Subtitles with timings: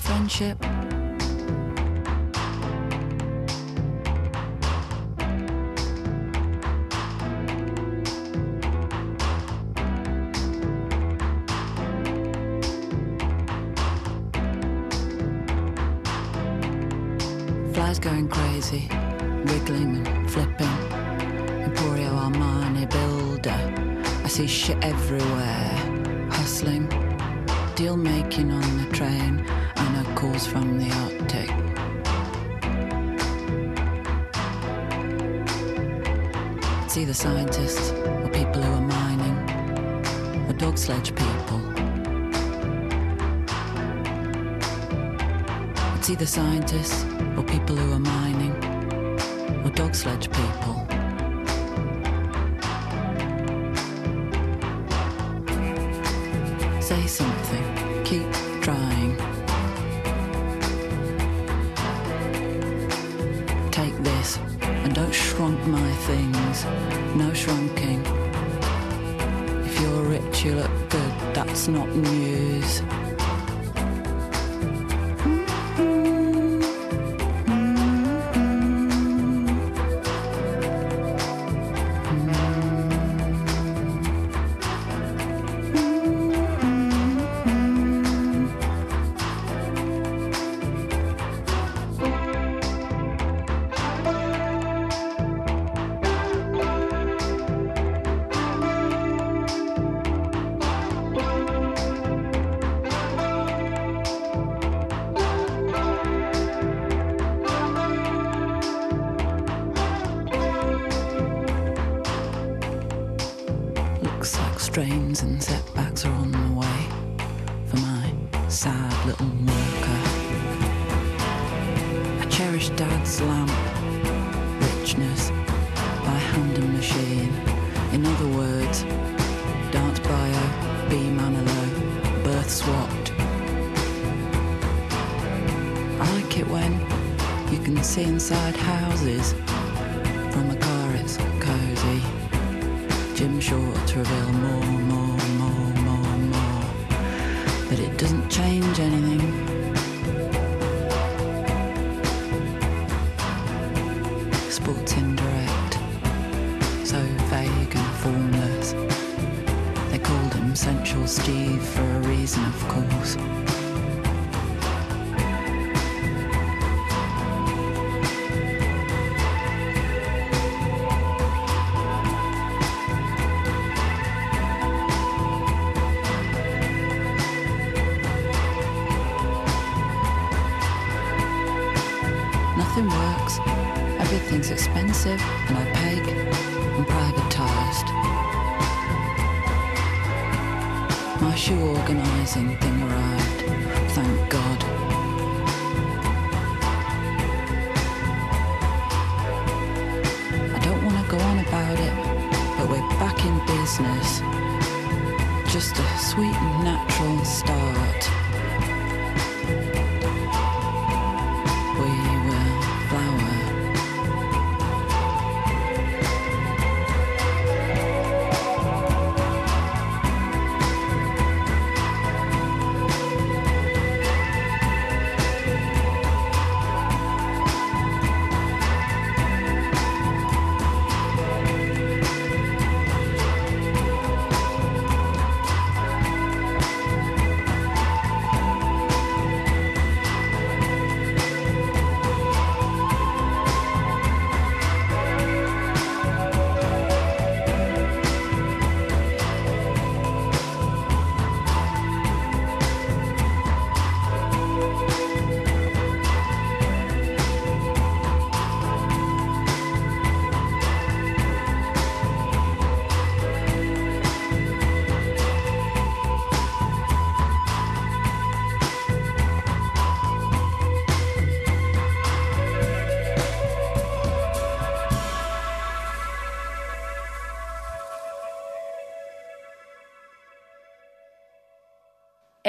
[0.00, 0.93] friendship.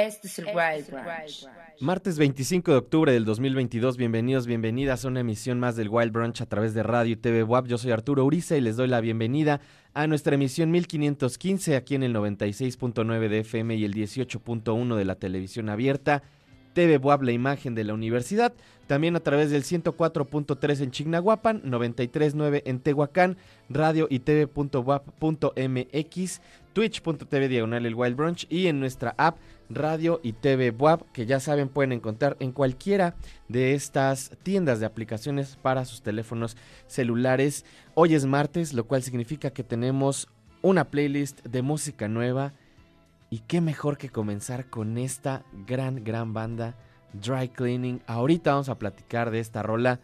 [0.05, 1.47] Este es el este Wild Brunch.
[1.79, 6.41] Martes 25 de octubre del 2022, bienvenidos, bienvenidas a una emisión más del Wild Brunch
[6.41, 7.65] a través de Radio y TV WAP.
[7.65, 9.61] Yo soy Arturo Uriza y les doy la bienvenida
[9.95, 15.15] a nuestra emisión 1515 aquí en el 96.9 de FM y el 18.1 de la
[15.15, 16.21] televisión abierta.
[16.73, 18.53] TV WAP, la imagen de la universidad.
[18.85, 23.37] También a través del 104.3 en Chignahuapan, 93.9 en Tehuacán,
[23.69, 25.21] radio y tv.wap.mx,
[26.73, 29.37] twitch.tv diagonal el Wild Brunch y en nuestra app
[29.69, 33.15] Radio y TV WAP, que ya saben pueden encontrar en cualquiera
[33.47, 36.57] de estas tiendas de aplicaciones para sus teléfonos
[36.87, 37.65] celulares.
[37.93, 40.27] Hoy es martes, lo cual significa que tenemos
[40.61, 42.53] una playlist de música nueva.
[43.29, 46.75] Y qué mejor que comenzar con esta gran, gran banda,
[47.13, 48.01] Dry Cleaning.
[48.07, 49.99] Ahorita vamos a platicar de esta rola.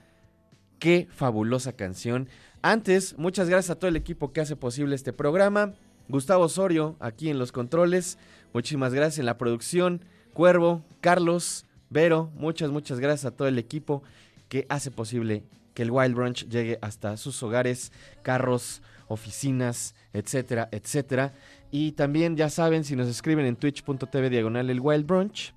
[0.79, 2.27] Qué fabulosa canción.
[2.61, 5.73] Antes, muchas gracias a todo el equipo que hace posible este programa.
[6.09, 8.17] Gustavo Osorio, aquí en los controles.
[8.53, 10.05] Muchísimas gracias en la producción.
[10.33, 14.01] Cuervo, Carlos, Vero, muchas, muchas gracias a todo el equipo
[14.47, 15.43] que hace posible
[15.73, 21.33] que el Wild Brunch llegue hasta sus hogares, carros, oficinas, etcétera, etcétera.
[21.69, 25.53] Y también ya saben, si nos escriben en twitch.tv diagonal el Wild Brunch,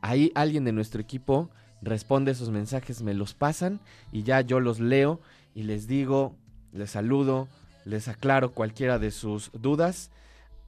[0.00, 1.50] ahí alguien de nuestro equipo
[1.82, 3.80] responde esos mensajes, me los pasan
[4.10, 5.20] y ya yo los leo
[5.54, 6.36] y les digo,
[6.72, 7.48] les saludo,
[7.84, 10.10] les aclaro cualquiera de sus dudas.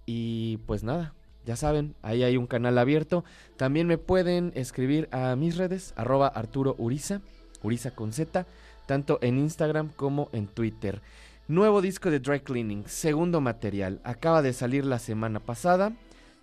[0.07, 1.15] Y pues nada,
[1.47, 3.25] ya saben, ahí hay un canal abierto.
[3.57, 7.21] También me pueden escribir a mis redes, arroba Arturo Uriza,
[7.63, 8.47] Uriza con Z,
[8.87, 11.01] tanto en Instagram como en Twitter.
[11.49, 14.01] Nuevo disco de Dry Cleaning, segundo material.
[14.03, 15.93] Acaba de salir la semana pasada.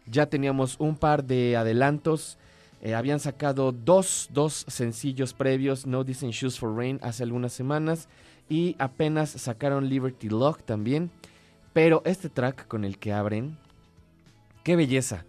[0.08, 2.38] Ya teníamos un par de adelantos.
[2.82, 8.08] Eh, habían sacado dos, dos sencillos previos, No Decent Shoes for Rain, hace algunas semanas
[8.50, 11.12] y apenas sacaron Liberty Lock también.
[11.74, 13.58] Pero este track con el que abren,
[14.64, 15.26] qué belleza.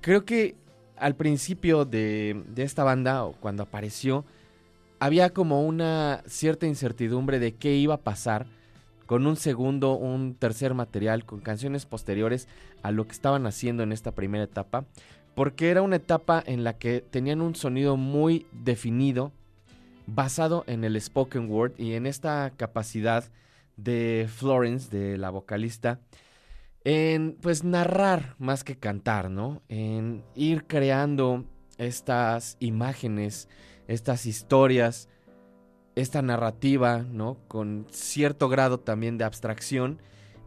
[0.00, 0.56] Creo que
[0.96, 4.24] al principio de, esta banda, o cuando apareció,
[4.98, 8.46] había como una cierta incertidumbre de qué iba a pasar
[9.06, 12.48] con un segundo, un tercer material, con canciones posteriores
[12.82, 14.86] a lo que estaban haciendo en esta primera etapa,
[15.34, 19.32] porque era una etapa en la que tenían un sonido muy definido,
[20.06, 23.24] basado en el spoken word y en esta capacidad
[23.76, 25.98] de Florence, de la vocalista,
[26.84, 29.62] en pues narrar más que cantar, ¿no?
[29.68, 31.44] En ir creando
[31.78, 33.48] estas imágenes,
[33.88, 35.08] estas historias,
[35.94, 37.38] esta narrativa, ¿no?
[37.48, 40.00] Con cierto grado también de abstracción,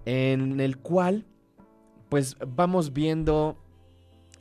[0.06, 1.26] en el cual
[2.10, 3.58] pues vamos viendo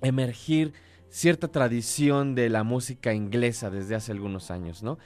[0.02, 0.74] emergir
[1.08, 4.98] cierta tradición de la música inglesa desde hace algunos años, ¿no?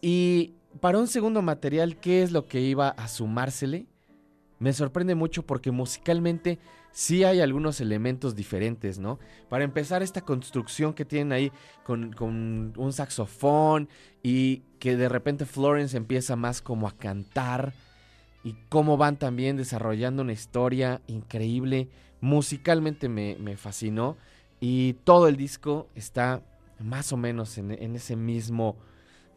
[0.00, 3.86] Y para un segundo material, ¿qué es lo que iba a sumársele?
[4.62, 6.60] Me sorprende mucho porque musicalmente
[6.92, 9.18] sí hay algunos elementos diferentes, ¿no?
[9.48, 11.50] Para empezar, esta construcción que tienen ahí
[11.82, 13.88] con, con, un saxofón
[14.22, 17.72] y que de repente Florence empieza más como a cantar
[18.44, 21.88] y cómo van también desarrollando una historia increíble.
[22.20, 24.16] Musicalmente me, fascinó.
[24.60, 26.40] Y todo el disco está
[26.78, 28.76] más o menos en, ese mismo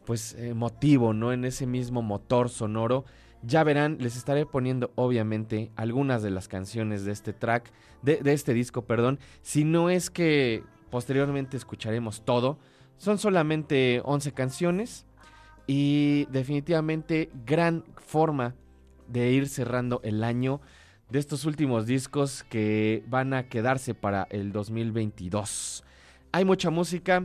[0.04, 1.32] pues eh, motivo, ¿no?
[1.32, 3.06] En ese mismo motor sonoro.
[3.46, 7.70] Ya verán, les estaré poniendo obviamente algunas de las canciones de este track,
[8.02, 9.20] de, este disco, perdón.
[9.42, 12.58] Si no es que posteriormente escucharemos todo,
[12.96, 15.06] son solamente 11 canciones
[15.68, 18.56] y definitivamente gran forma
[19.06, 20.60] de ir cerrando el año
[21.08, 25.84] de estos últimos discos que van a quedarse para el 2022.
[26.32, 27.24] Hay mucha música,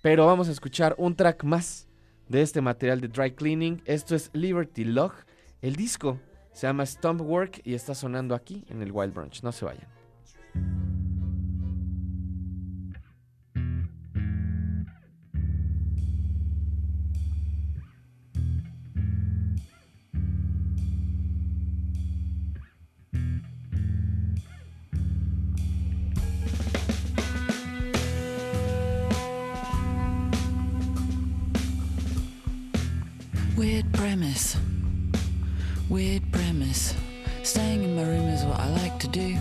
[0.00, 1.88] pero vamos a escuchar un track más
[2.26, 3.82] de este material de Dry Cleaning.
[3.84, 5.12] Esto es Liberty Log.
[5.60, 6.20] El disco
[6.52, 9.42] se llama Stomp Work y está sonando aquí en el Wild Brunch.
[9.42, 9.88] No se vayan.
[33.92, 34.67] Premise.
[35.88, 36.94] Weird premise.
[37.42, 39.38] Staying in my room is what I like to do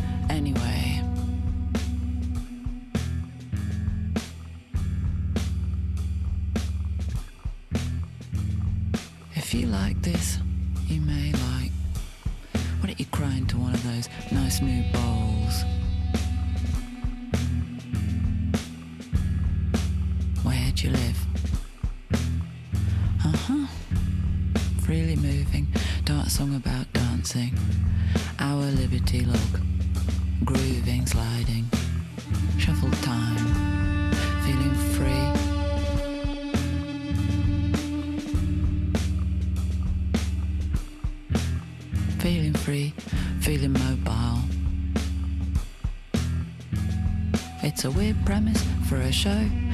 [49.07, 49.66] premise for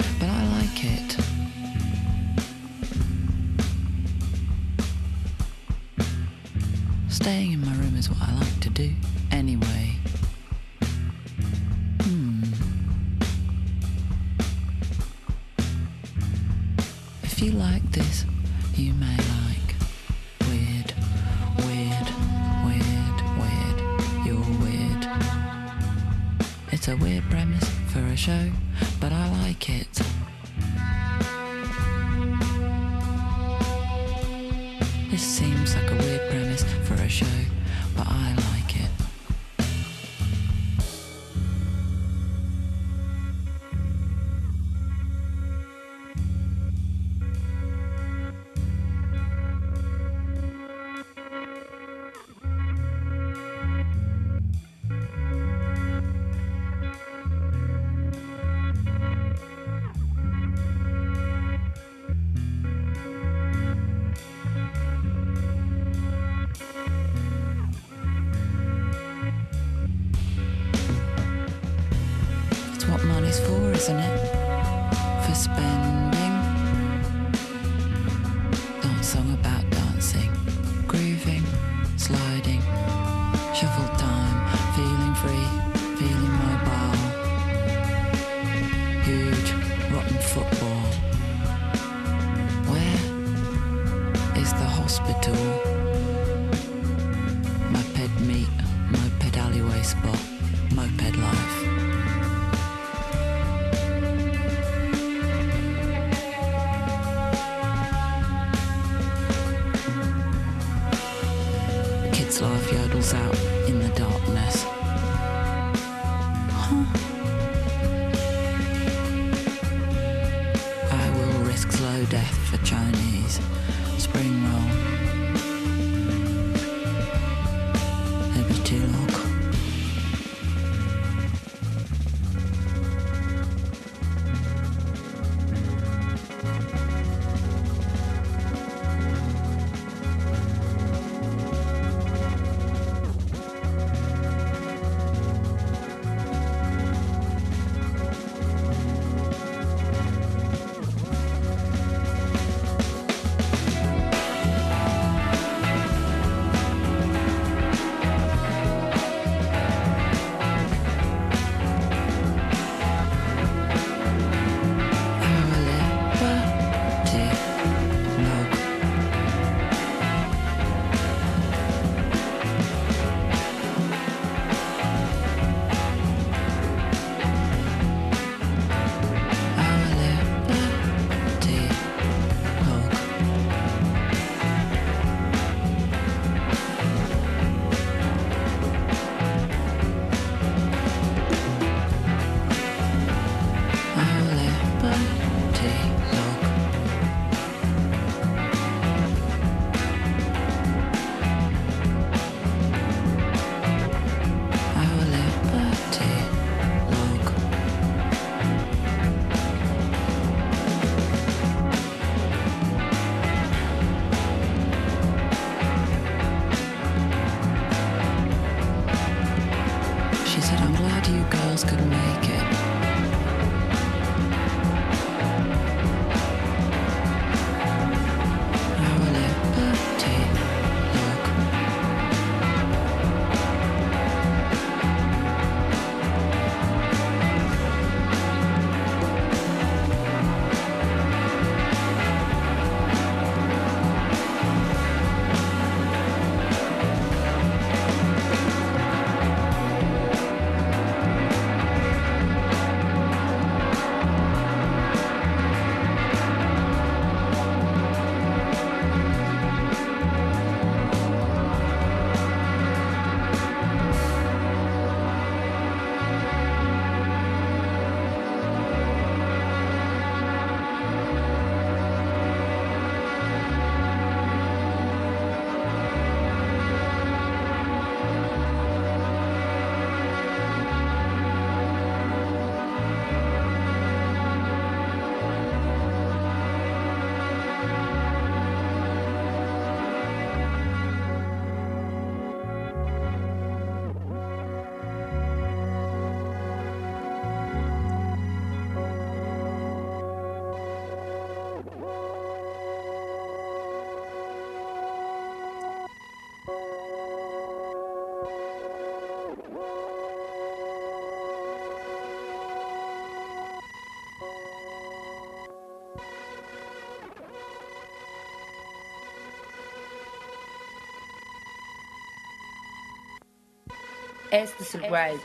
[324.33, 325.21] Este es el Wild.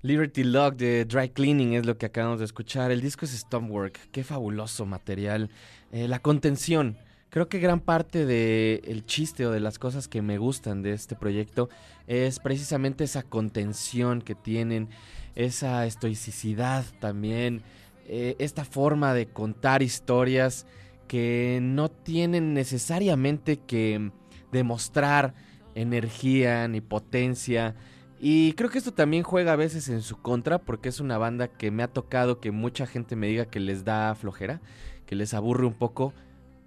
[0.00, 2.90] Liberty Lock de Dry Cleaning es lo que acabamos de escuchar.
[2.90, 4.08] El disco es Stonework.
[4.10, 5.50] Qué fabuloso material.
[5.92, 6.96] Eh, la contención.
[7.28, 11.14] Creo que gran parte del chiste o de las cosas que me gustan de este
[11.14, 11.68] proyecto
[12.06, 14.88] es precisamente esa contención que tienen,
[15.34, 17.60] esa estoicidad también,
[18.06, 20.64] eh, esta forma de contar historias
[21.08, 24.12] que no tienen necesariamente que
[24.52, 25.34] demostrar
[25.74, 27.74] energía ni potencia
[28.20, 31.48] y creo que esto también juega a veces en su contra porque es una banda
[31.48, 34.60] que me ha tocado que mucha gente me diga que les da flojera,
[35.06, 36.12] que les aburre un poco.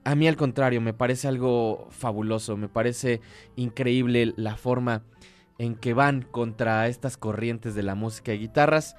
[0.06, 3.20] A mí al contrario, me parece algo fabuloso, me parece
[3.58, 5.04] increíble la forma
[5.58, 8.96] en que van contra estas corrientes de la música y guitarras.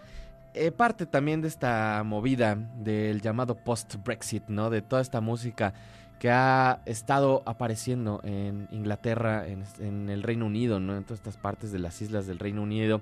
[0.55, 4.69] Eh, parte también de esta movida del llamado post-Brexit, ¿no?
[4.69, 5.73] De toda esta música
[6.19, 10.97] que ha estado apareciendo en Inglaterra, en, el Reino Unido, ¿no?
[10.97, 13.01] en todas estas partes de las islas del Reino Unido,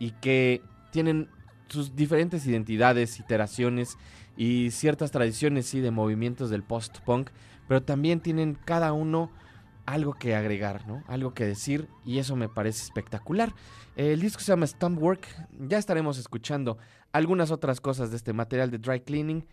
[0.00, 1.28] y que tienen
[1.68, 3.98] sus diferentes identidades, iteraciones
[4.36, 7.30] y ciertas tradiciones, sí, de movimientos del post-punk,
[7.68, 9.30] pero también tienen cada uno
[9.86, 11.02] algo que agregar, ¿no?
[11.06, 13.54] Algo que decir y eso me parece espectacular.
[13.96, 15.26] El disco se llama Stumpwork,
[15.58, 16.76] ya estaremos escuchando
[17.12, 19.46] algunas otras cosas de este material de dry cleaning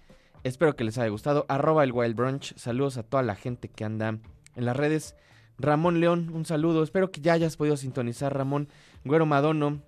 [0.43, 1.45] Espero que les haya gustado.
[1.47, 2.53] Arroba el Wild Brunch.
[2.57, 4.19] Saludos a toda la gente que anda
[4.55, 5.15] en las redes.
[5.57, 6.83] Ramón León, un saludo.
[6.83, 8.67] Espero que ya hayas podido sintonizar, Ramón.
[9.05, 9.81] Güero Madono,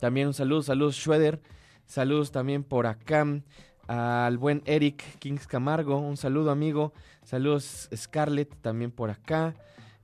[0.00, 0.62] también un saludo.
[0.62, 1.42] Saludos, Schroeder.
[1.84, 3.26] Saludos también por acá
[3.86, 5.98] al buen Eric Kings Camargo.
[5.98, 6.92] Un saludo, amigo.
[7.24, 9.54] Saludos, Scarlett, también por acá.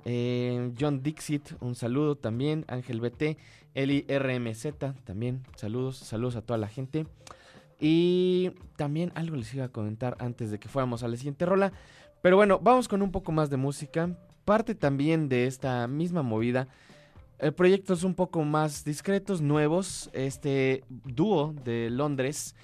[0.04, 2.64] Eh, John Dixit, un saludo también.
[2.68, 3.36] Ángel BT.
[3.74, 4.66] Eli RMZ,
[5.04, 5.96] también saludos.
[5.96, 7.06] Saludos a toda la gente.
[7.78, 11.72] Y también algo les iba a comentar antes de que fuéramos a la siguiente rola.
[12.22, 14.10] Pero bueno, vamos con un poco más de música.
[14.44, 16.68] Parte también de esta misma movida.
[17.38, 20.10] Eh, proyectos un poco más discretos, nuevos.
[20.12, 22.54] Este dúo de Londres.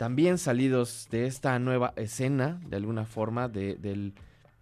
[0.00, 4.14] También salidos de esta nueva escena, de alguna forma, del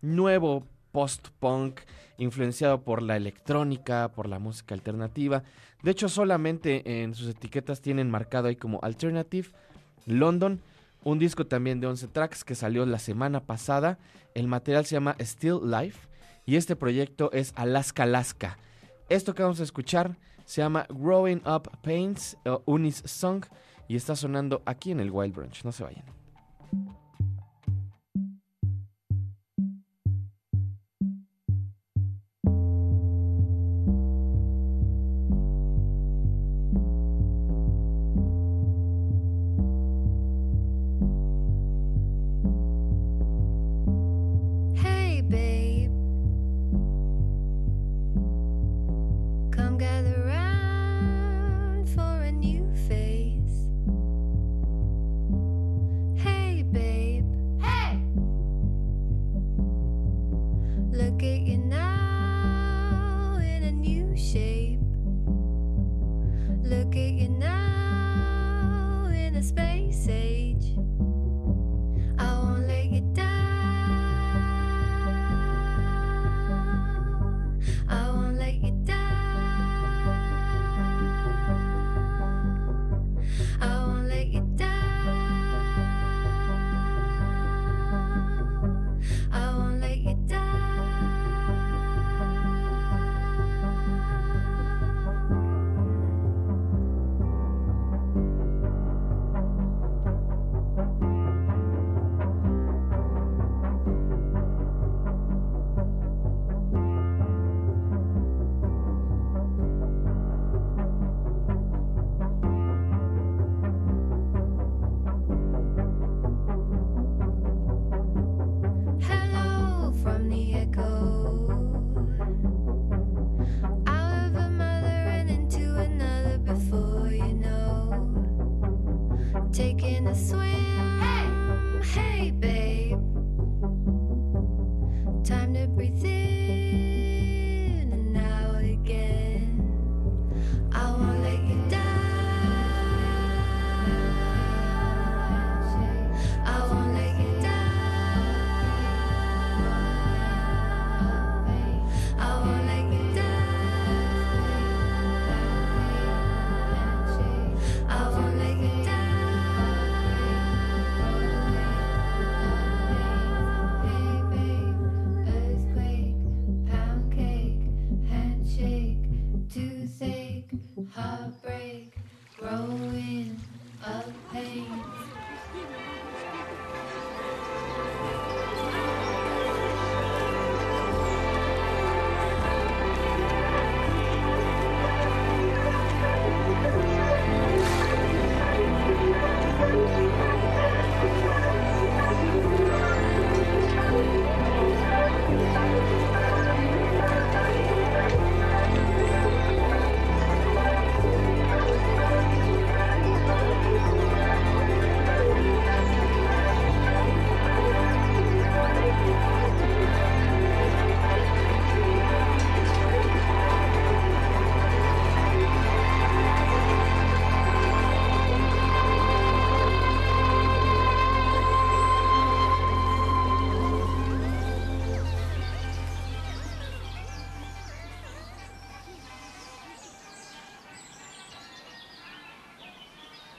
[0.03, 1.79] nuevo post-punk
[2.17, 5.45] influenciado por la electrónica, por la música alternativa.
[5.85, 9.51] De hecho, solamente en sus etiquetas tienen marcado ahí como alternative
[10.07, 10.61] London.
[11.05, 14.01] Un disco también de 11 tracks que salió la semana pasada.
[14.35, 16.09] El material se llama Still Life
[16.47, 18.59] y este proyecto es Alaska Alaska.
[19.09, 23.45] Esto que vamos a escuchar se llama Growing Up Pains, Unis Song
[23.89, 25.65] y está sonando aquí en el Wild Branch.
[25.65, 26.05] No se vayan.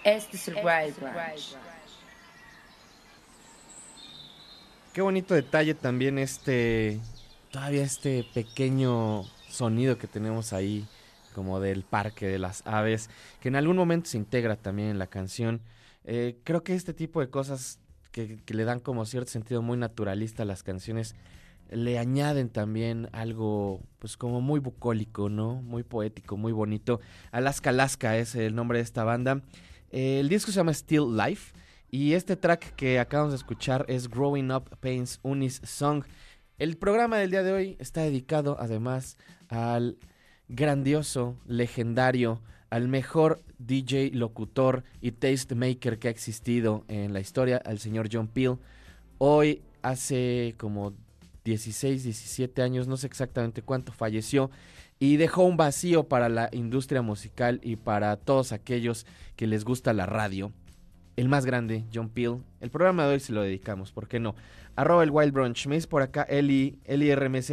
[0.04, 1.56] Este es el Wild Branch.
[4.94, 7.00] Qué bonito detalle también este,
[7.52, 10.88] todavía este pequeño sonido que tenemos ahí,
[11.36, 13.10] como del parque de las aves,
[13.40, 15.62] que en algún momento se integra también en la canción.
[16.06, 17.80] Eh, creo que este tipo de cosas
[18.12, 21.16] que, que, le dan como cierto sentido muy naturalista a las canciones,
[21.70, 25.62] le añaden también algo, pues como muy bucólico, ¿no?
[25.62, 27.00] Muy poético, muy bonito.
[27.32, 29.42] Alaska Alaska es el nombre de esta banda.
[29.91, 31.54] El disco se llama Still Life.
[31.91, 36.04] Y este track que acabamos de escuchar es Growing Up Pains Unis Song.
[36.60, 39.97] El programa del día de hoy está dedicado además al
[40.47, 47.80] grandioso, legendario, al mejor DJ, locutor y tastemaker que ha existido en la historia, al
[47.80, 48.58] señor John Peel.
[49.17, 50.93] Hoy, hace como
[51.43, 54.52] 16, 17 años, no sé exactamente cuánto, falleció
[55.00, 59.94] y dejó un vacío para la industria musical y para todos aquellos que les gusta
[59.94, 60.52] la radio.
[61.16, 62.44] El más grande, John Peel.
[62.60, 64.36] El programa de hoy se lo dedicamos, ¿por qué no?
[64.76, 65.68] Arroba el Wild Brunch.
[65.68, 67.52] Me por acá Eli, Eli RMZ.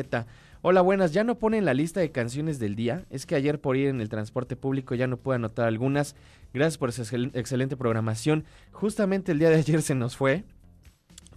[0.63, 1.13] Hola, buenas.
[1.13, 3.05] ¿Ya no ponen la lista de canciones del día?
[3.11, 6.17] Es que ayer por ir en el transporte público ya no pude anotar algunas.
[6.53, 7.03] Gracias por esa
[7.35, 8.45] excelente programación.
[8.73, 10.45] Justamente el día de ayer se nos fue,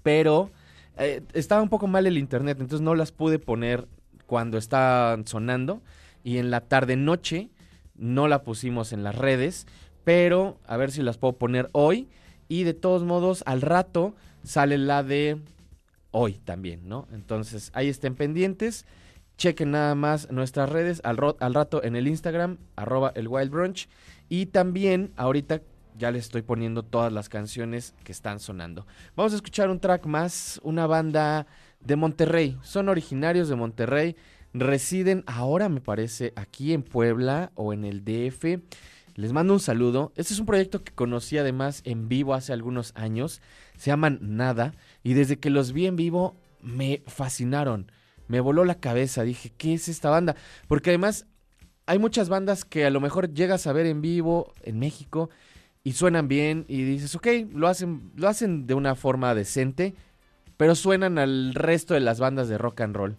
[0.04, 0.52] pero
[0.98, 3.88] eh, estaba un poco mal el internet, entonces no las pude poner
[4.30, 5.82] cuando estaban sonando.
[6.24, 7.50] Y en la tarde-noche
[7.96, 9.66] no la pusimos en las redes,
[10.04, 12.08] pero a ver si las puedo poner hoy.
[12.48, 15.40] Y de todos modos, al rato sale la de
[16.12, 17.08] hoy también, ¿no?
[17.12, 18.86] Entonces ahí estén pendientes.
[19.38, 23.90] Chequen nada más nuestras redes al, al rato en el Instagram, arroba el Wild Brunch.
[24.28, 25.62] Y también ahorita
[25.98, 28.86] ya les estoy poniendo todas las canciones que están sonando.
[29.16, 31.48] Vamos a escuchar un track más, una banda
[31.80, 32.58] de Monterrey.
[32.62, 34.16] Son originarios de Monterrey,
[34.54, 38.62] residen ahora me parece aquí en Puebla o en el DF.
[39.16, 40.14] Les mando un saludo.
[40.16, 43.42] Este es un proyecto que conocí además en vivo hace algunos años.
[43.78, 47.92] Se llaman Nada y desde que los vi en vivo me fascinaron.
[48.28, 49.24] Me voló la cabeza.
[49.24, 50.36] Dije, ¿qué es esta banda?
[50.68, 51.26] Porque además
[51.86, 55.30] hay muchas bandas que a lo mejor llegas a ver en vivo en México
[55.84, 59.96] y suenan bien y dices, ok, lo hacen, lo hacen de una forma decente,
[60.60, 63.16] pero suenan al resto de las bandas de rock and roll.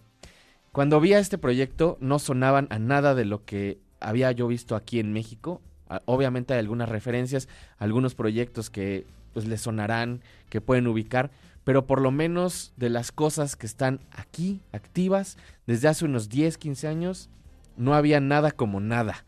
[0.71, 4.75] Cuando vi a este proyecto no sonaban a nada de lo que había yo visto
[4.75, 5.59] aquí en México.
[6.05, 7.49] Obviamente hay algunas referencias,
[7.79, 11.31] algunos proyectos que pues les sonarán, que pueden ubicar,
[11.63, 16.59] pero por lo menos de las cosas que están aquí activas desde hace unos 10,
[16.59, 17.31] 15 años,
[17.75, 19.25] no había nada como nada.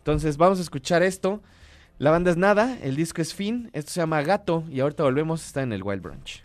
[0.00, 1.40] Entonces vamos a escuchar esto.
[1.96, 5.46] La banda es nada, el disco es fin, esto se llama Gato y ahorita volvemos,
[5.46, 6.44] está en el Wild Brunch.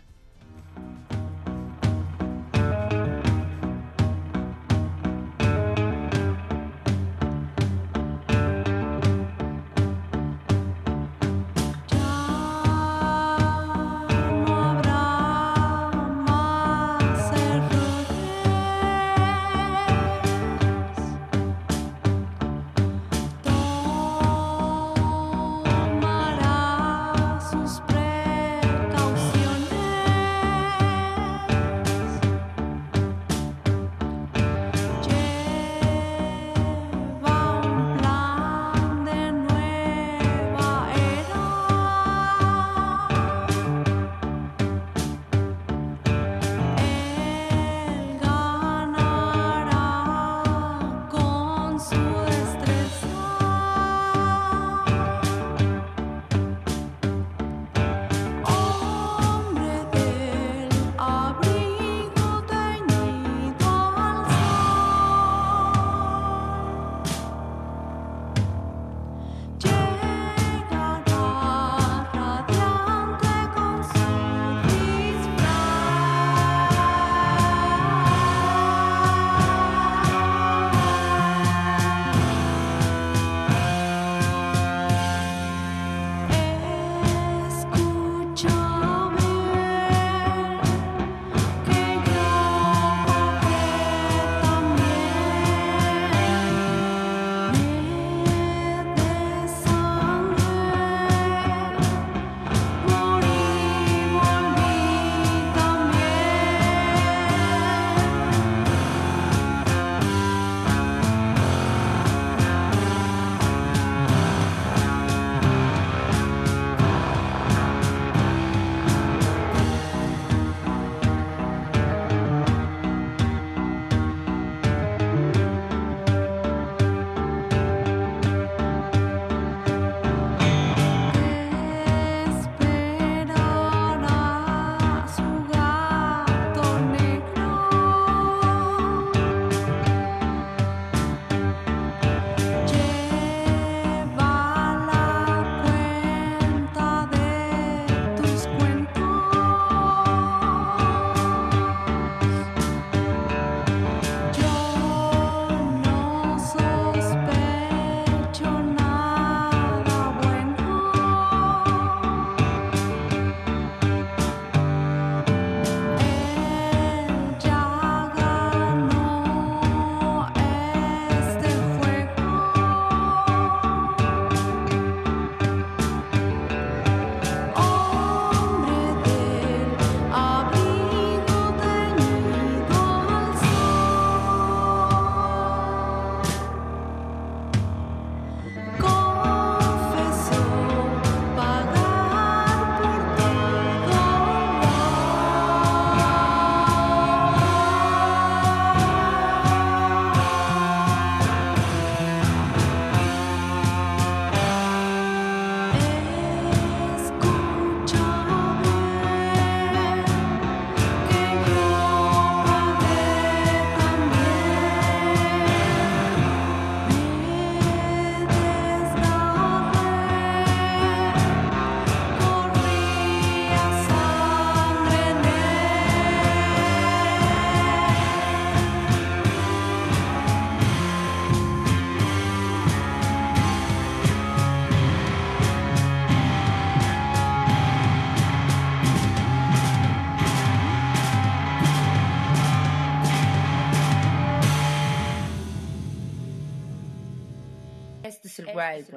[248.60, 248.89] Este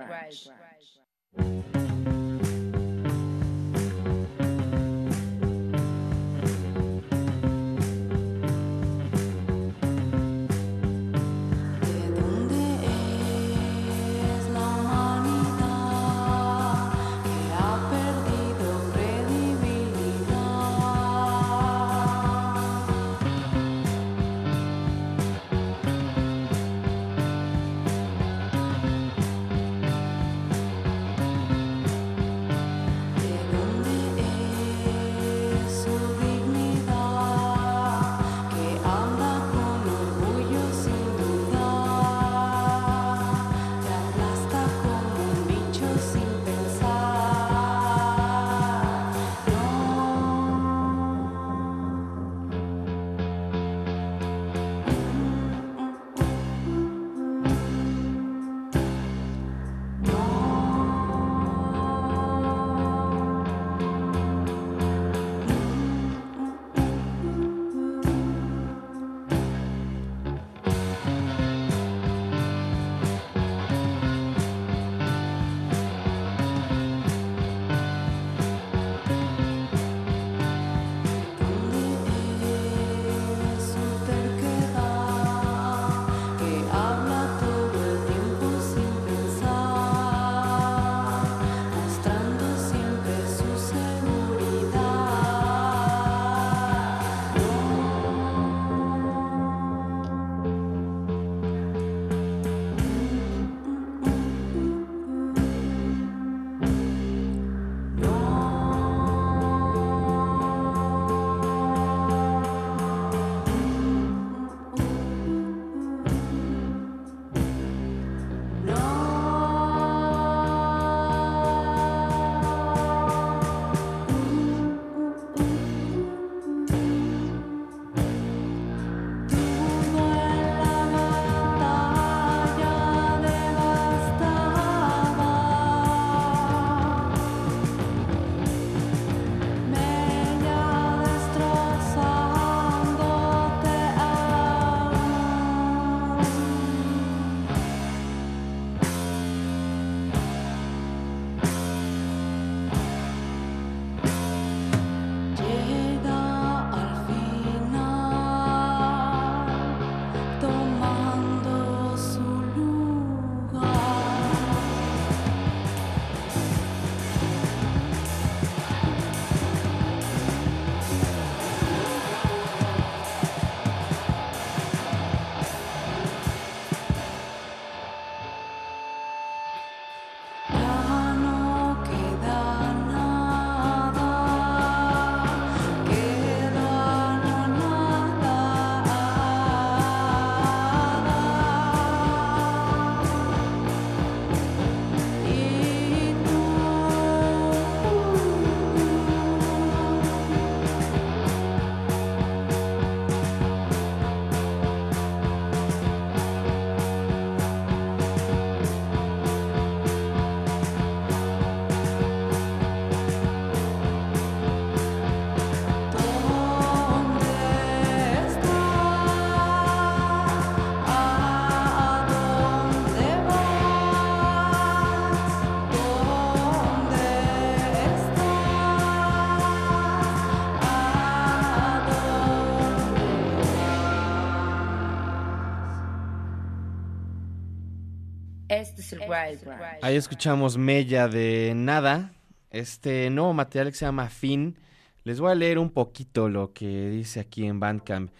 [239.82, 242.14] Ahí escuchamos Mella de Nada,
[242.52, 244.58] este nuevo material que se llama Fin.
[245.04, 248.12] Les voy a leer un poquito lo que dice aquí en Bandcamp.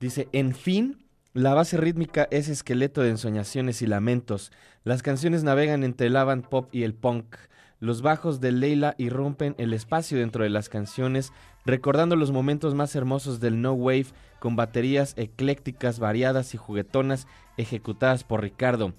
[0.00, 4.50] Dice, en fin, la base rítmica es esqueleto de ensoñaciones y lamentos.
[4.84, 7.36] Las canciones navegan entre el avant pop y el punk.
[7.78, 11.32] Los bajos de Leila irrumpen el espacio dentro de las canciones,
[11.64, 14.06] recordando los momentos más hermosos del no wave
[14.40, 17.26] con baterías eclécticas, variadas y juguetonas
[17.56, 18.92] ejecutadas por Ricardo.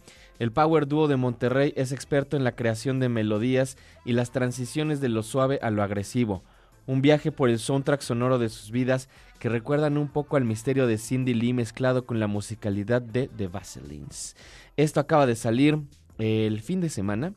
[0.43, 4.99] El Power Duo de Monterrey es experto en la creación de melodías y las transiciones
[4.99, 6.43] de lo suave a lo agresivo.
[6.85, 9.07] Un viaje por el soundtrack sonoro de sus vidas
[9.39, 13.47] que recuerdan un poco al misterio de Cindy Lee mezclado con la musicalidad de The
[13.47, 14.35] Vaselines.
[14.75, 15.79] Esto acaba de salir
[16.17, 17.33] el fin de semana.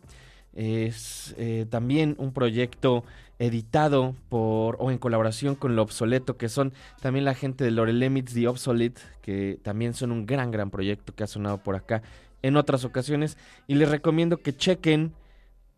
[0.52, 3.04] Es eh, también un proyecto
[3.38, 7.92] editado por o en colaboración con Lo Obsoleto, que son también la gente de Lore
[7.92, 12.02] Limits The Obsolete, que también son un gran, gran proyecto que ha sonado por acá
[12.46, 13.36] en otras ocasiones.
[13.66, 15.12] Y les recomiendo que chequen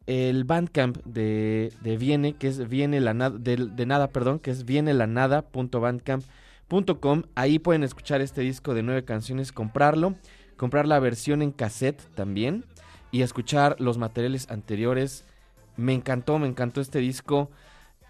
[0.07, 4.64] el Bandcamp de, de Viene, que es Viene la nada, de, nada, perdón, que es
[4.64, 7.23] vienelanada.bandcamp.com.
[7.35, 10.14] Ahí pueden escuchar este disco de nueve canciones, comprarlo,
[10.57, 12.66] comprar la versión en cassette también
[13.11, 15.25] y escuchar los materiales anteriores.
[15.77, 17.51] Me encantó, me encantó este disco.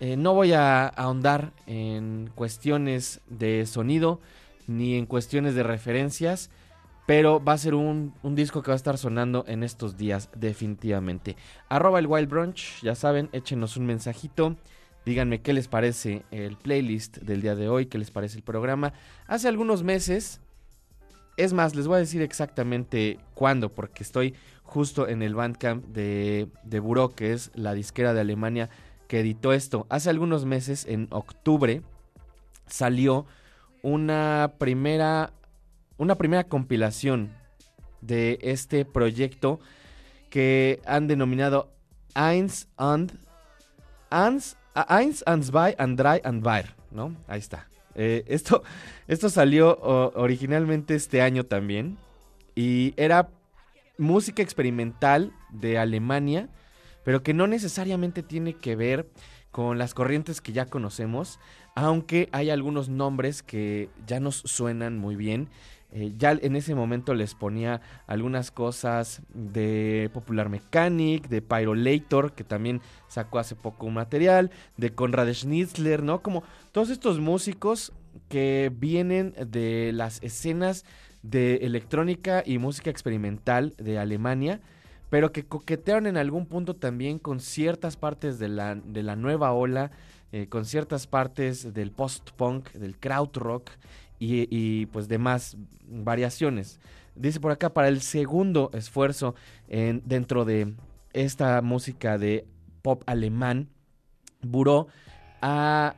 [0.00, 4.20] Eh, no voy a ahondar en cuestiones de sonido
[4.68, 6.50] ni en cuestiones de referencias,
[7.08, 10.28] pero va a ser un, un, disco que va a estar sonando en estos días
[10.36, 11.36] definitivamente.
[11.70, 14.56] Arroba el Wild Brunch, ya saben, échenos un mensajito.
[15.06, 18.92] Díganme qué les parece el playlist del día de hoy, qué les parece el programa.
[19.26, 20.42] Hace algunos meses,
[21.38, 26.48] es más, les voy a decir exactamente cuándo, porque estoy justo en el Bandcamp de,
[26.62, 28.68] de Buró, que es la disquera de Alemania
[29.06, 29.86] que editó esto.
[29.88, 31.80] Hace algunos meses, en octubre,
[32.66, 33.24] salió
[33.80, 35.32] una primera,
[35.98, 37.30] una primera compilación
[38.00, 39.60] de este proyecto
[40.30, 41.70] que han denominado
[42.14, 43.18] Eins and
[44.10, 44.56] Eins,
[44.88, 47.14] Eins and Zwei and Drei and Weir, ¿no?
[47.26, 47.68] Ahí está.
[47.94, 48.62] Eh, esto,
[49.08, 49.78] esto salió
[50.14, 51.98] originalmente este año también
[52.54, 53.28] y era
[53.98, 56.48] música experimental de Alemania
[57.08, 59.08] pero que no necesariamente tiene que ver
[59.50, 61.40] con las corrientes que ya conocemos,
[61.74, 65.48] aunque hay algunos nombres que ya nos suenan muy bien.
[65.90, 72.44] Eh, ya en ese momento les ponía algunas cosas de Popular Mechanic, de Pyrolator, que
[72.44, 76.22] también sacó hace poco un material, de Konrad Schnitzler, ¿no?
[76.22, 77.92] Como todos estos músicos
[78.28, 80.84] que vienen de las escenas
[81.22, 84.60] de electrónica y música experimental de Alemania
[85.10, 89.52] pero que coquetearon en algún punto también con ciertas partes de la, de la nueva
[89.52, 89.90] ola,
[90.32, 93.70] eh, con ciertas partes del post-punk, del krautrock
[94.18, 95.56] y, y pues demás
[95.86, 96.80] variaciones.
[97.14, 99.34] Dice por acá, para el segundo esfuerzo
[99.68, 100.74] en, dentro de
[101.12, 102.46] esta música de
[102.82, 103.68] pop alemán,
[104.40, 104.86] Buró
[105.42, 105.96] ha,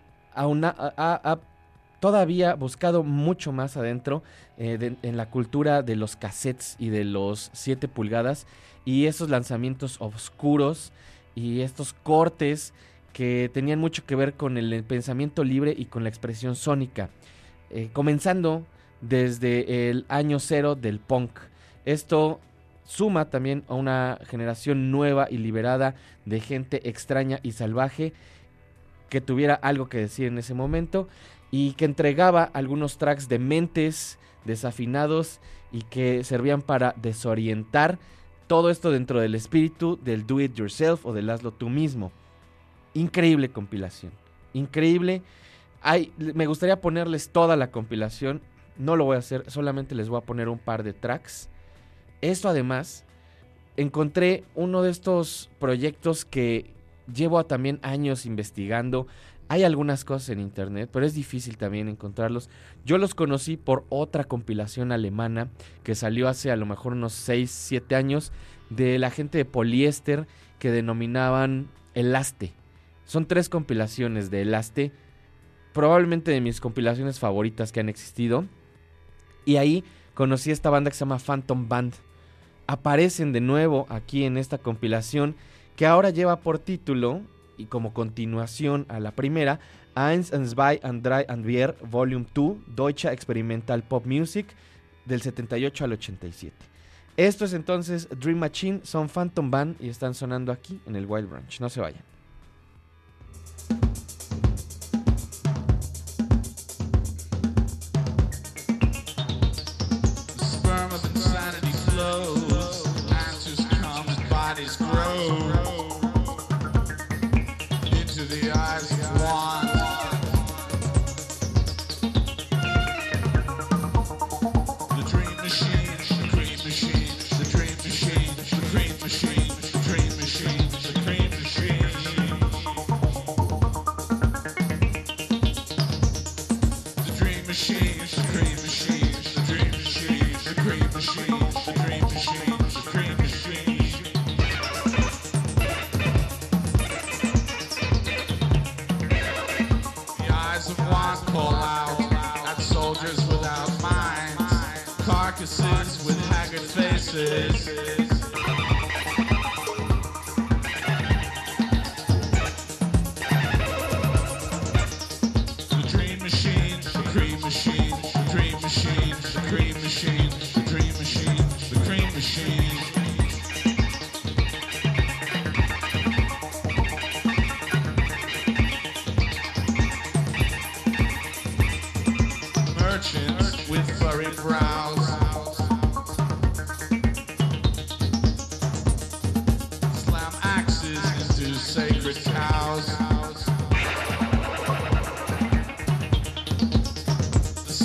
[2.00, 4.22] todavía buscado mucho más adentro
[4.56, 8.46] eh, en la cultura de los cassettes y de los 7 pulgadas
[8.86, 10.92] y esos lanzamientos oscuros
[11.34, 12.72] y estos cortes
[13.12, 17.10] que tenían mucho que ver con el pensamiento libre y con la expresión sónica,
[17.70, 18.66] eh, comenzando
[19.00, 21.30] desde el año cero del punk.
[21.84, 22.40] Esto
[22.84, 25.94] suma también a una generación nueva y liberada
[26.24, 28.12] de gente extraña y salvaje
[29.08, 31.08] que tuviera algo que decir en ese momento
[31.50, 35.40] y que entregaba algunos tracks de mentes desafinados
[35.72, 37.98] y que servían para desorientar
[38.46, 42.10] todo esto dentro del espíritu del do it yourself o del hazlo tú mismo.
[42.94, 44.12] Increíble compilación.
[44.52, 45.22] Increíble.
[46.16, 48.42] Me gustaría ponerles toda la compilación.
[48.76, 51.48] No lo voy a hacer, solamente les voy a poner un par de tracks.
[52.20, 53.04] Esto además,
[53.76, 56.72] encontré uno de estos proyectos que
[57.12, 59.06] llevo también años investigando.
[59.48, 62.48] Hay algunas cosas en internet, pero es difícil también encontrarlos.
[62.84, 65.48] Yo los conocí por otra compilación alemana
[65.82, 68.32] que salió hace a lo mejor unos 6, 7 años
[68.68, 70.28] de la gente de poliéster
[70.58, 72.52] que denominaban Elaste.
[73.04, 74.92] Son tres compilaciones de Elaste,
[75.72, 78.44] probablemente de mis compilaciones favoritas que han existido.
[79.44, 81.94] Y ahí conocí esta banda que se llama Phantom Band.
[82.66, 85.34] Aparecen de nuevo aquí en esta compilación
[85.76, 87.22] que ahora lleva por título
[87.56, 89.60] y como continuación a la primera,
[89.96, 94.46] Eins and Zwei and Drei and Vier Volume 2, Deutsche Experimental Pop Music,
[95.04, 96.54] del 78 al 87.
[97.16, 101.28] Esto es entonces Dream Machine, son Phantom Band y están sonando aquí en el Wild
[101.28, 101.60] Branch.
[101.60, 102.09] No se vayan.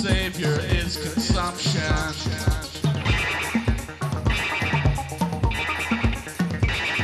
[0.08, 1.82] savior is consumption.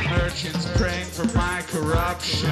[0.08, 2.48] Merchants praying for my corruption.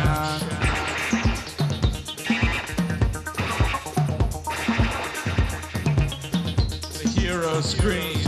[6.99, 8.27] The hero screams,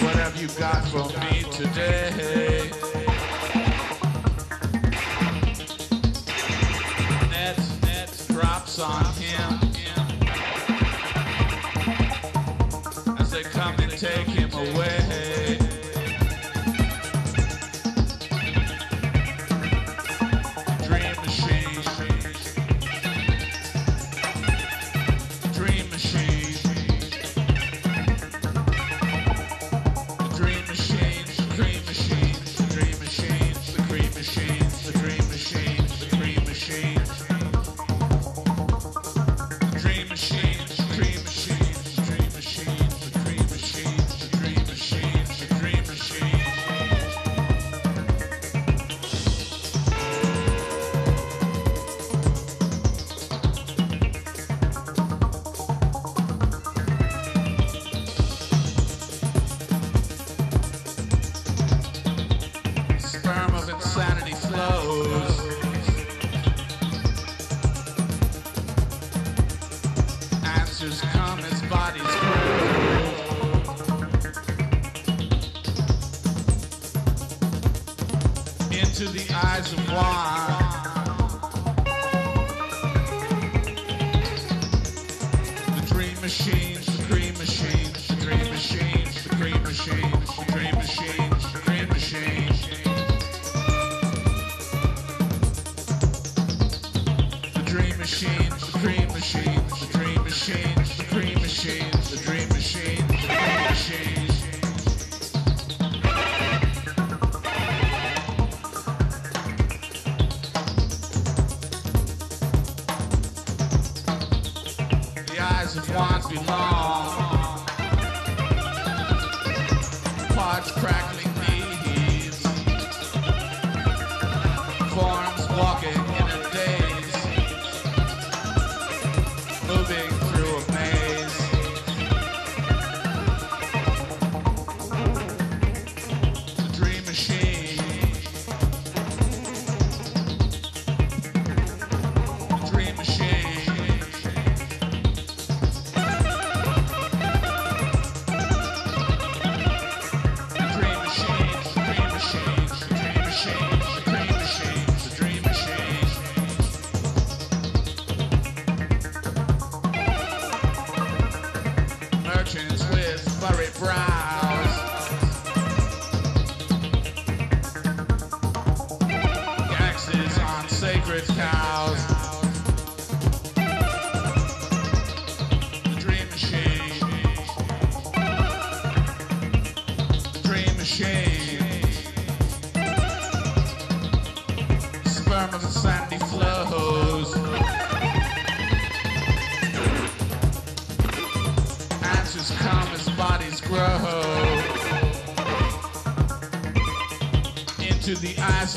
[0.00, 2.70] What have you got for me today?
[7.30, 9.13] Net, net drops on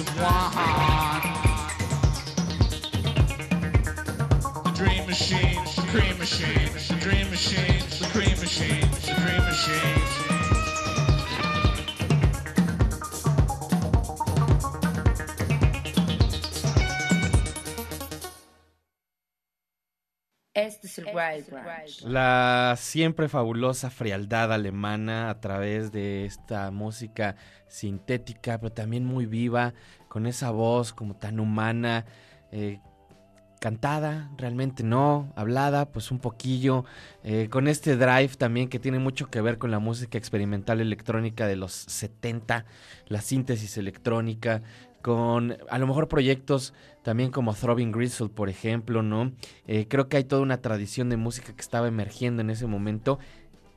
[0.04, 0.37] the eyes
[22.06, 27.36] La siempre fabulosa frialdad alemana a través de esta música
[27.68, 29.74] sintética, pero también muy viva,
[30.08, 32.06] con esa voz como tan humana,
[32.52, 32.80] eh,
[33.60, 36.86] cantada, realmente no, hablada, pues un poquillo,
[37.24, 41.48] eh, con este drive también que tiene mucho que ver con la música experimental electrónica
[41.48, 42.66] de los 70,
[43.08, 44.62] la síntesis electrónica,
[45.02, 46.74] con a lo mejor proyectos
[47.08, 49.32] también como Throbbing Gristle, por ejemplo, ¿no?
[49.66, 53.18] Eh, creo que hay toda una tradición de música que estaba emergiendo en ese momento.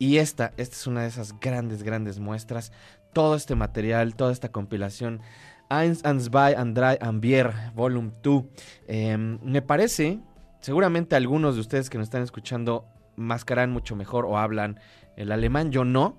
[0.00, 2.72] Y esta, esta es una de esas grandes, grandes muestras.
[3.12, 5.20] Todo este material, toda esta compilación.
[5.68, 8.42] Eins, and zwei, and drei, vier, volume 2.
[8.88, 10.18] Em, me parece,
[10.60, 14.80] seguramente algunos de ustedes que nos están escuchando mascarán mucho mejor o hablan
[15.14, 15.70] el alemán.
[15.70, 16.18] Yo no.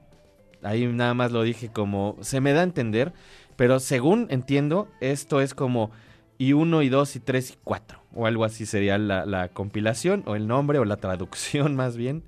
[0.63, 3.11] Ahí nada más lo dije como se me da a entender.
[3.57, 5.91] Pero según entiendo, esto es como
[6.41, 7.99] y 1 y 2 y 3 y 4.
[8.15, 12.23] O algo así sería la, la compilación o el nombre o la traducción más bien.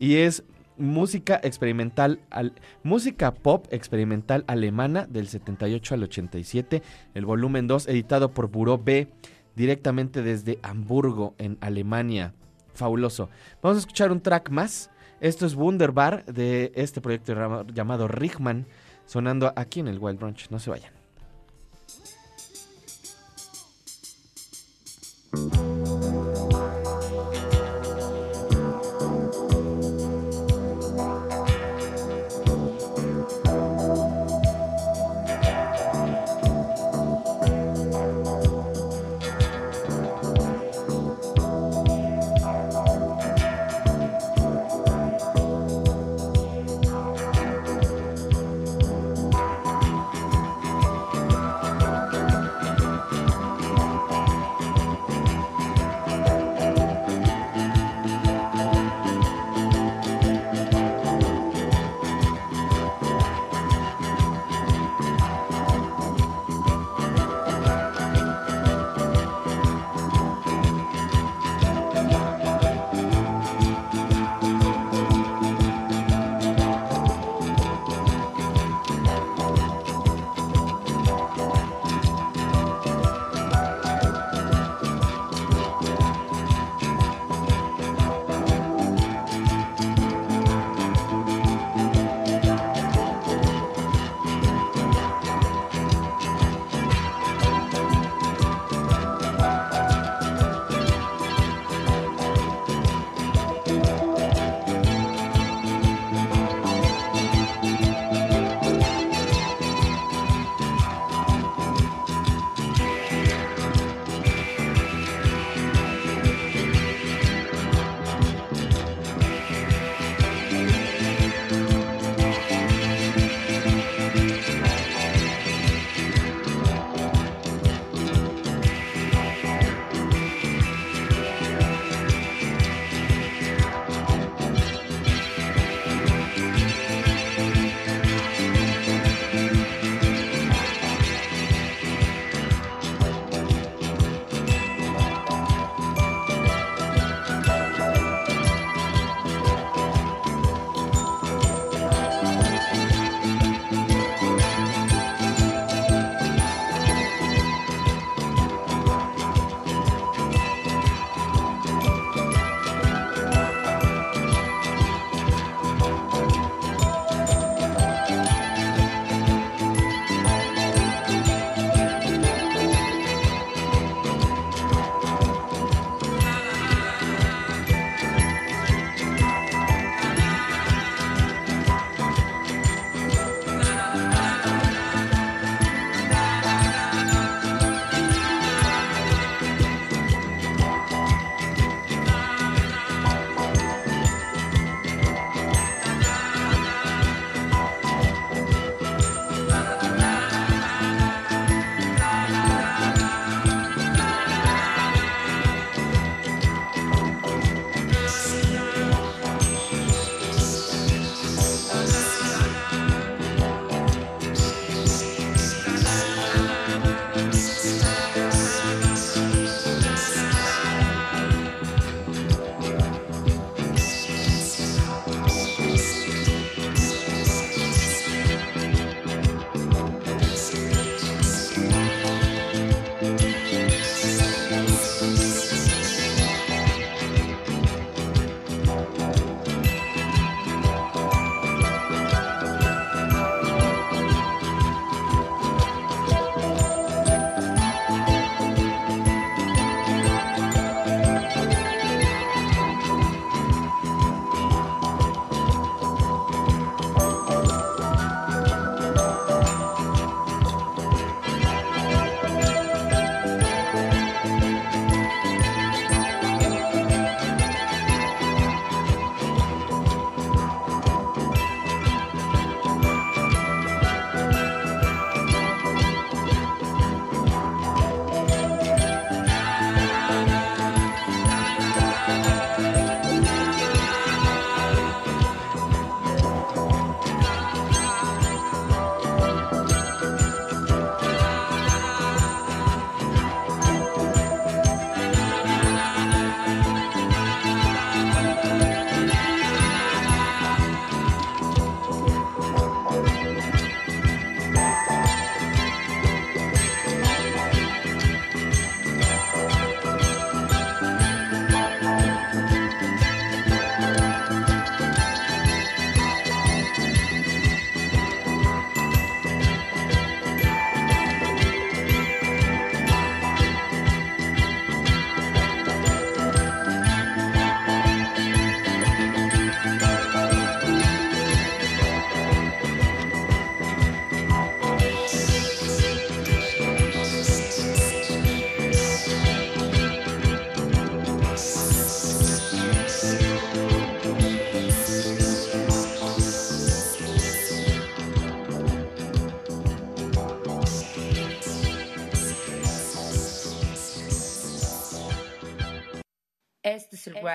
[0.00, 0.42] Y es
[0.76, 6.82] música experimental, al- música pop experimental alemana del 78 al 87,
[7.14, 9.06] el volumen 2 editado por Buró B
[9.54, 12.34] directamente desde Hamburgo en Alemania.
[12.74, 13.28] Fabuloso.
[13.62, 14.90] Vamos a escuchar un track más.
[15.20, 18.66] Esto es Wunderbar de este proyecto llamado Richman
[19.06, 20.50] sonando aquí en el Wild Brunch.
[20.50, 21.01] No se vayan.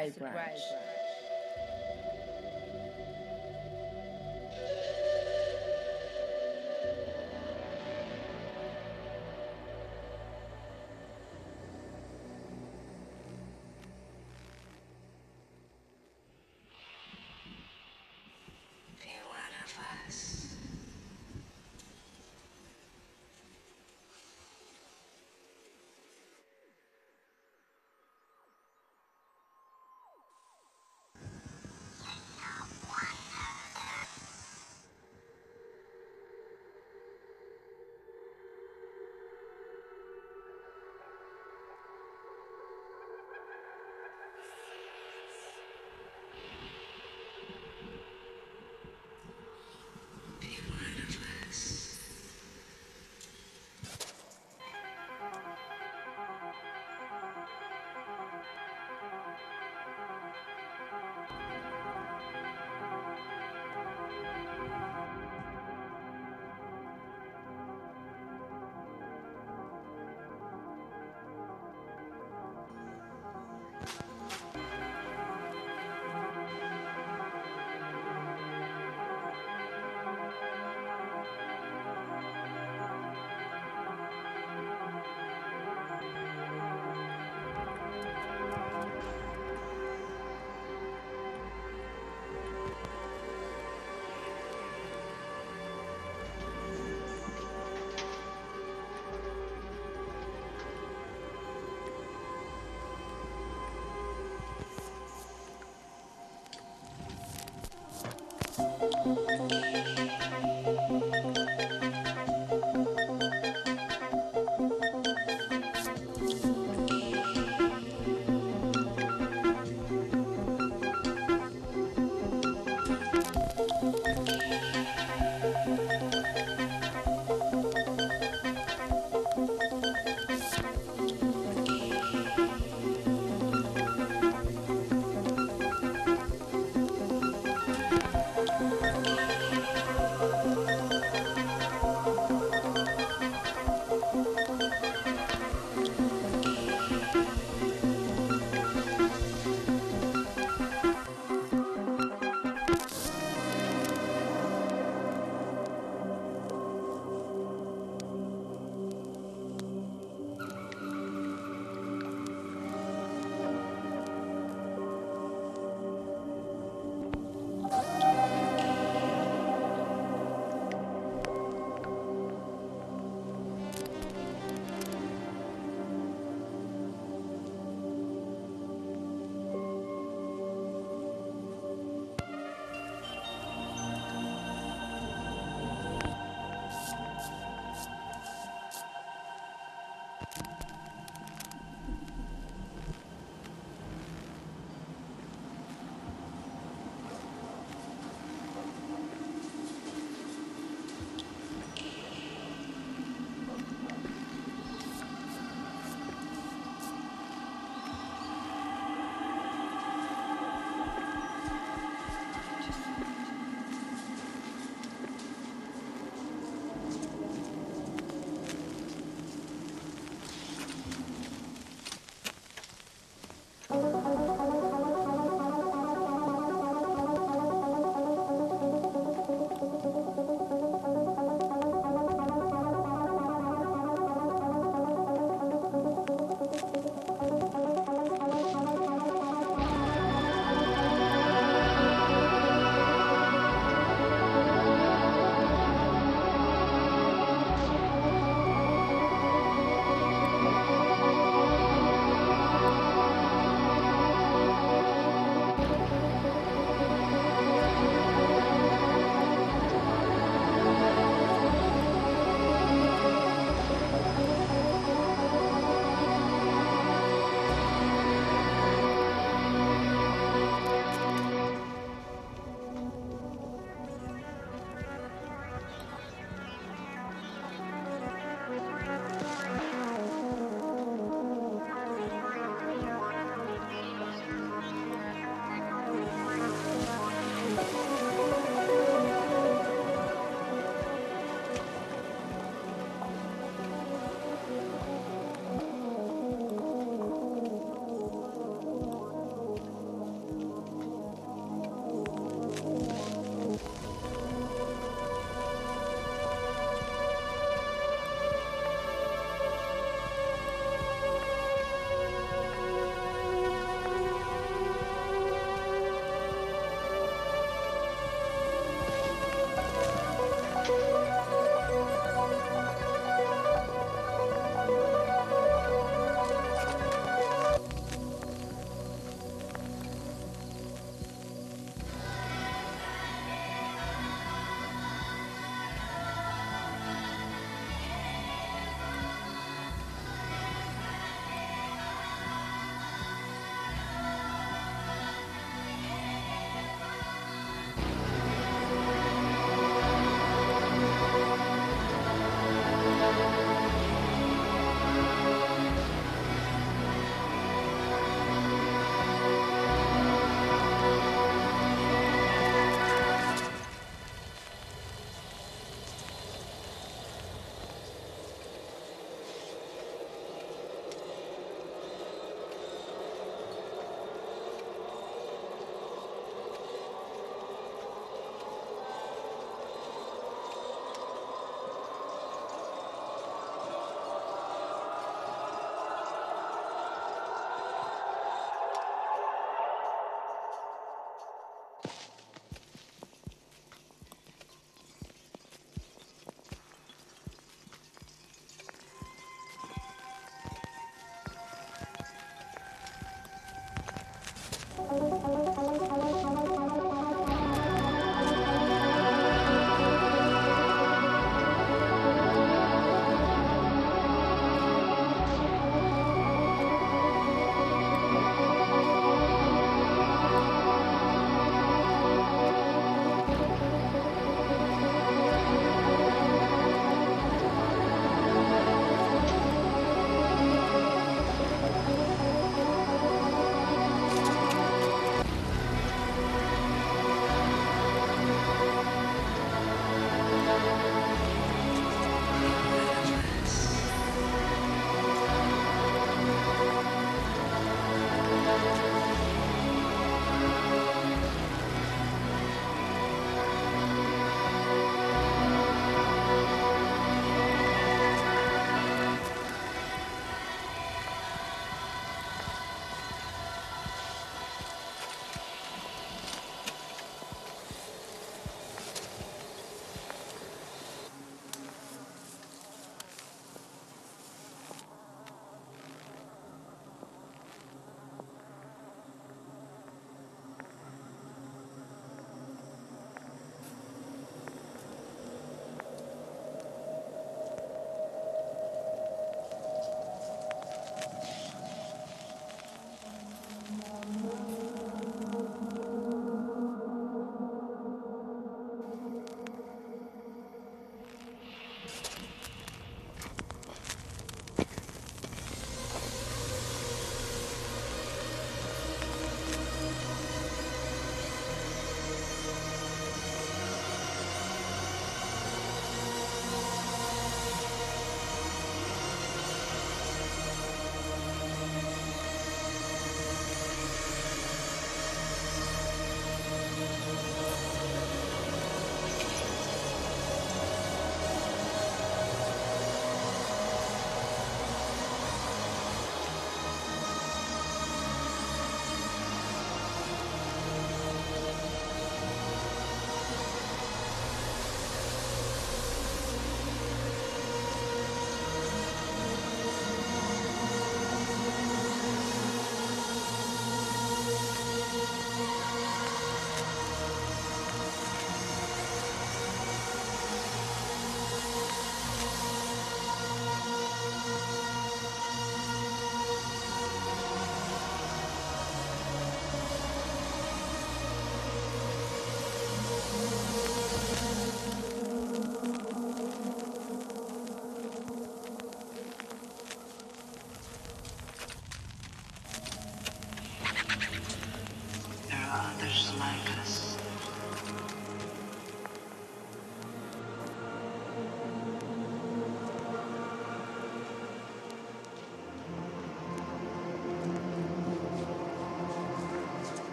[0.00, 0.81] Este es el Wild Branch.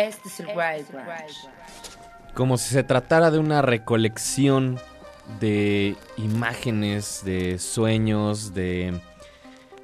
[0.00, 0.86] Este es el Wild.
[2.32, 4.78] Como si se tratara de una recolección
[5.40, 8.98] de imágenes, de sueños, de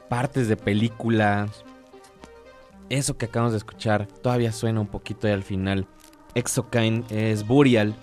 [0.09, 1.51] partes de películas.
[2.89, 5.87] Eso que acabamos de escuchar todavía suena un poquito ahí al final.
[6.35, 7.95] Exokine es Burial,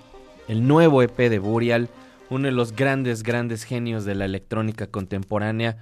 [0.48, 1.90] el nuevo EP de Burial,
[2.30, 5.78] uno de los grandes, grandes genios de la electrónica contemporánea.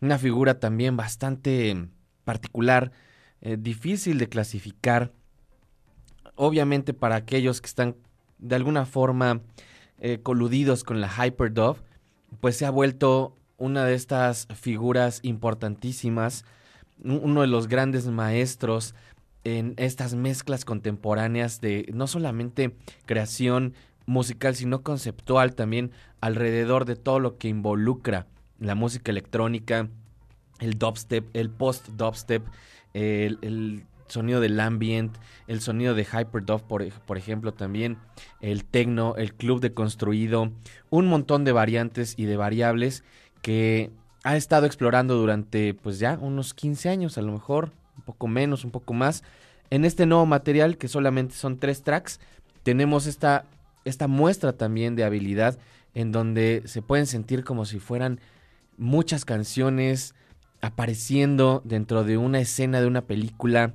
[0.00, 1.88] Una figura también bastante
[2.24, 2.92] particular,
[3.40, 5.12] eh, difícil de clasificar.
[6.36, 7.96] Obviamente para aquellos que están
[8.38, 9.40] de alguna forma
[9.98, 11.80] eh, coludidos con la Hyperdove,
[12.40, 16.44] pues se ha vuelto una de estas figuras importantísimas,
[17.02, 18.94] un- uno de los grandes maestros
[19.44, 22.76] en estas mezclas contemporáneas de no solamente
[23.06, 23.72] creación
[24.04, 28.26] musical, sino conceptual también alrededor de todo lo que involucra
[28.60, 29.88] la música electrónica,
[30.58, 32.42] el dubstep, el post-dubstep,
[32.92, 37.98] el sonido del ambient, el sonido de Hyperdub, por, por ejemplo, también
[38.40, 40.52] el techno, el club de construido,
[40.90, 43.04] un montón de variantes y de variables
[43.42, 43.90] que
[44.24, 48.64] ha estado explorando durante pues ya unos 15 años, a lo mejor, un poco menos,
[48.64, 49.22] un poco más.
[49.70, 52.20] En este nuevo material, que solamente son tres tracks,
[52.62, 53.44] tenemos esta,
[53.84, 55.58] esta muestra también de habilidad
[55.94, 58.20] en donde se pueden sentir como si fueran
[58.76, 60.14] muchas canciones
[60.60, 63.74] apareciendo dentro de una escena de una película.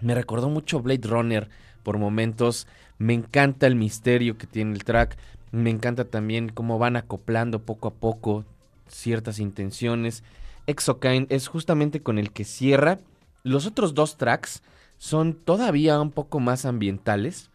[0.00, 1.48] Me recordó mucho Blade Runner
[1.82, 2.66] por momentos.
[2.98, 5.16] Me encanta el misterio que tiene el track.
[5.52, 8.44] Me encanta también cómo van acoplando poco a poco
[8.88, 10.22] ciertas intenciones.
[10.66, 12.98] Exokine es justamente con el que cierra.
[13.42, 14.62] Los otros dos tracks
[14.98, 17.50] son todavía un poco más ambientales.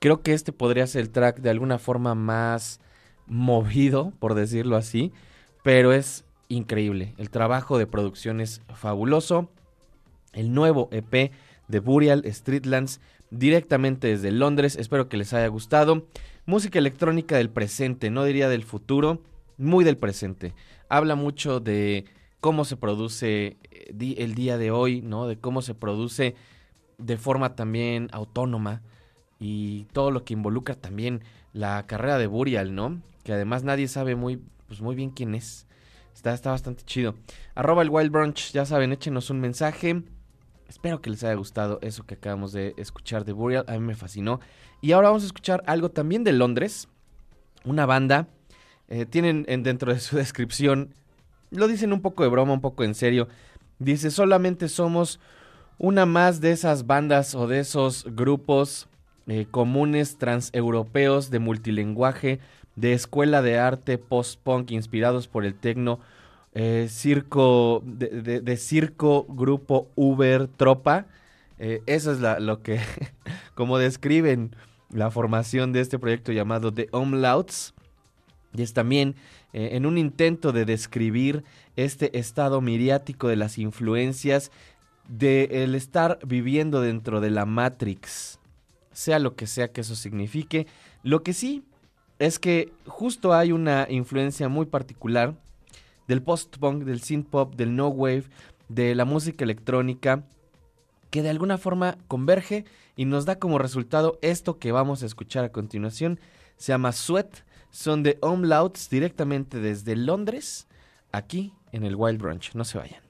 [0.00, 2.80] Creo que este podría ser el track de alguna forma más
[3.26, 5.12] movido, por decirlo así.
[5.62, 7.14] Pero es increíble.
[7.18, 9.48] El trabajo de producción es fabuloso.
[10.32, 11.32] El nuevo EP
[11.70, 13.00] de Burial Streetlands
[13.30, 14.76] directamente desde Londres.
[14.76, 16.06] Espero que les haya gustado.
[16.46, 19.22] Música electrónica del presente, no diría del futuro,
[19.56, 20.54] muy del presente.
[20.88, 22.06] Habla mucho de
[22.40, 25.26] cómo se produce eh, el día de hoy, ¿no?
[25.26, 26.34] De cómo se produce
[26.98, 28.82] de forma también autónoma
[29.38, 33.00] y todo lo que involucra también la carrera de Burial, ¿no?
[33.22, 35.66] Que además nadie sabe muy, pues muy bien quién es.
[36.14, 37.14] Está, está bastante chido.
[37.54, 40.02] Arroba el Wild Brunch, ya saben, échenos un mensaje.
[40.70, 43.64] Espero que les haya gustado eso que acabamos de escuchar de Burial.
[43.66, 44.38] A mí me fascinó.
[44.80, 46.88] Y ahora vamos a escuchar algo también de Londres.
[47.64, 48.28] Una banda.
[48.92, 50.94] eh, tienen en- dentro de su descripción.
[51.50, 53.28] Lo dicen un poco de broma, un poco en serio.
[53.78, 55.20] Dice, solamente somos
[55.78, 58.88] una más de esas bandas o de esos grupos
[59.28, 62.40] eh, comunes transeuropeos de multilenguaje,
[62.76, 66.00] de escuela de arte post-punk inspirados por el tecno,
[66.52, 71.06] eh, circo, de, circo, grupo Uber, tropa.
[71.58, 72.80] Eh, eso es lo que,
[73.54, 74.56] como describen
[74.90, 77.74] la formación de este proyecto llamado The Omlauts.
[78.52, 79.14] Y es también
[79.52, 81.44] eh, en un intento de describir
[81.76, 84.50] este estado miriático de las influencias
[85.08, 88.38] de el estar viviendo dentro de la Matrix,
[88.92, 90.66] sea lo que sea que eso signifique.
[91.02, 91.64] Lo que sí
[92.18, 95.34] es que justo hay una influencia muy particular
[96.10, 98.24] del post-punk, del synth-pop, del no-wave,
[98.68, 100.24] de la música electrónica,
[101.10, 102.64] que de alguna forma converge
[102.96, 106.18] y nos da como resultado esto que vamos a escuchar a continuación.
[106.56, 110.66] Se llama Sweat, son de Omlauts directamente desde Londres,
[111.12, 112.54] aquí en el Wild Brunch.
[112.54, 113.00] No se vayan.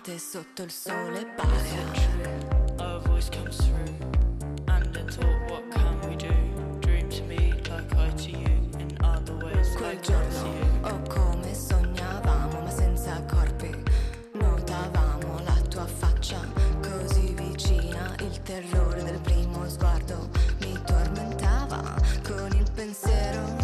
[0.00, 2.38] Intrappolate sotto il sole parea.
[2.78, 3.94] Our voice comes through,
[4.68, 6.32] and in thought, what can we do?
[6.80, 10.80] Dream to me like I to you, in other ways Quel I you.
[10.82, 13.70] o come sognavamo ma senza corpi
[14.32, 16.40] Notavamo la tua faccia
[16.80, 20.30] così vicina Il terrore del primo sguardo
[20.60, 23.59] mi tormentava Con il pensiero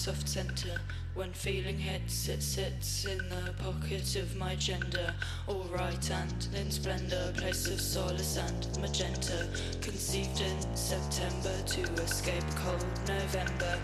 [0.00, 0.80] soft center.
[1.12, 5.12] When feeling hits, it sits in the pocket of my gender.
[5.46, 9.46] All right and in splendor, place of solace and magenta.
[9.82, 13.78] Conceived in September to escape cold November.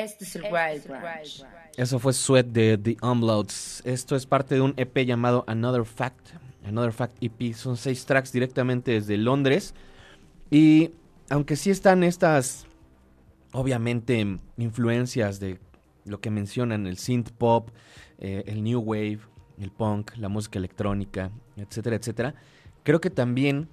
[0.00, 1.44] Este es el Wild Branch.
[1.76, 3.82] Eso fue Sweat de The Umlauts.
[3.84, 6.30] Esto es parte de un EP llamado Another Fact.
[6.64, 7.54] Another Fact EP.
[7.54, 9.74] Son seis tracks directamente desde Londres.
[10.50, 10.92] Y
[11.28, 12.66] aunque sí están estas,
[13.52, 15.60] obviamente, influencias de
[16.06, 17.68] lo que mencionan, el synth pop,
[18.18, 19.20] eh, el new wave,
[19.58, 22.34] el punk, la música electrónica, etcétera, etcétera,
[22.84, 23.68] creo que también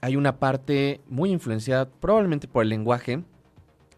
[0.00, 3.22] hay una parte muy influenciada probablemente por el lenguaje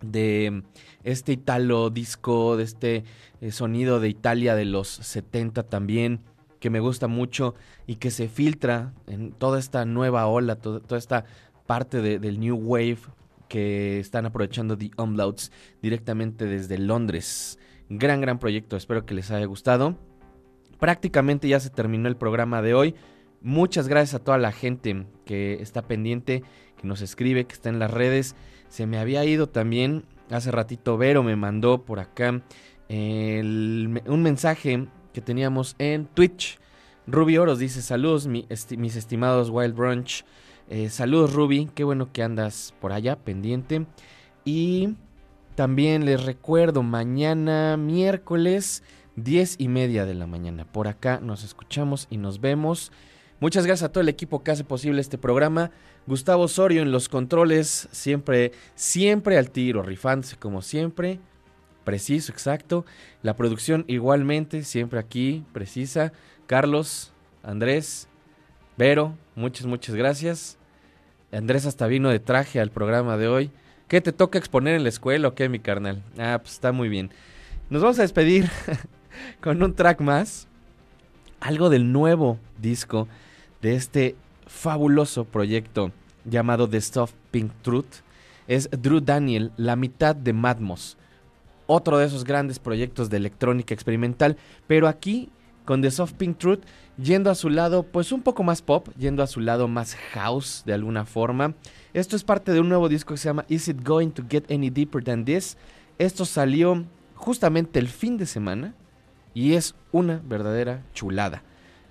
[0.02, 0.62] de
[1.04, 3.04] este italo disco, de este
[3.40, 6.20] eh, sonido de Italia de los 70 también,
[6.60, 7.54] que me gusta mucho
[7.86, 11.24] y que se filtra en toda esta nueva ola, to- toda esta
[11.66, 12.98] parte de- del New Wave
[13.48, 17.58] que están aprovechando The Umlauts directamente desde Londres.
[17.88, 19.96] Gran, gran proyecto, espero que les haya gustado.
[20.78, 22.94] Prácticamente ya se terminó el programa de hoy.
[23.40, 26.42] Muchas gracias a toda la gente que está pendiente,
[26.80, 28.36] que nos escribe, que está en las redes.
[28.68, 32.42] Se me había ido también, hace ratito Vero me mandó por acá
[32.90, 36.58] un mensaje que teníamos en Twitch.
[37.06, 38.46] Ruby Oros dice saludos mi
[38.76, 40.24] mis estimados Wild Brunch.
[40.68, 43.86] Eh, saludos Ruby, qué bueno que andas por allá pendiente.
[44.44, 44.96] Y
[45.54, 48.82] también les recuerdo, mañana miércoles
[49.16, 50.64] 10 y media de la mañana.
[50.64, 52.92] Por acá nos escuchamos y nos vemos.
[53.40, 55.70] Muchas gracias a todo el equipo que hace posible este programa.
[56.08, 61.20] Gustavo Osorio en los controles, siempre, siempre al tiro, rifándose como siempre.
[61.84, 62.84] Preciso, exacto.
[63.22, 66.12] La producción igualmente, siempre aquí, precisa.
[66.48, 67.12] Carlos,
[67.44, 68.08] Andrés,
[68.76, 70.58] Vero, muchas, muchas gracias.
[71.30, 73.52] Andrés hasta vino de traje al programa de hoy.
[73.86, 76.02] ¿Qué te toca exponer en la escuela o qué, mi carnal?
[76.18, 77.10] Ah, pues está muy bien.
[77.70, 78.50] Nos vamos a despedir
[79.40, 80.48] con un track más.
[81.38, 83.06] Algo del nuevo disco
[83.62, 84.16] de este
[84.46, 85.92] fabuloso proyecto
[86.24, 88.02] llamado The Stuff Pink Truth.
[88.46, 90.96] Es Drew Daniel, la mitad de Madmos.
[91.66, 95.28] otro de esos grandes proyectos de electrónica experimental, pero aquí
[95.66, 96.62] con The Soft Pink Truth
[96.96, 100.62] yendo a su lado pues un poco más pop, yendo a su lado más house
[100.64, 101.54] de alguna forma.
[101.92, 104.50] Esto es parte de un nuevo disco que se llama Is It Going to Get
[104.50, 105.58] Any Deeper Than This?
[105.98, 108.74] Esto salió justamente el fin de semana
[109.34, 111.42] y es una verdadera chulada.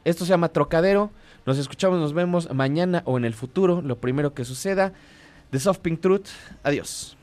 [0.06, 1.11] Esto se llama Trocadero.
[1.48, 4.91] Nos escuchamos, nos vemos mañana o en el futuro, lo primero que suceda.
[5.49, 6.28] The Soft Pink Truth.
[6.61, 7.16] Adiós.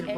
[0.00, 0.12] Este